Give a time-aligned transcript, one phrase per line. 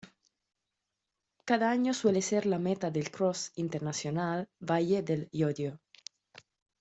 [1.45, 5.79] Cada año suele ser la meta del Cross Internacional Valle de Llodio.